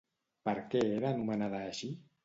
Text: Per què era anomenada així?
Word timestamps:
Per 0.49 0.55
què 0.71 0.81
era 0.95 1.13
anomenada 1.13 1.63
així? 1.69 1.97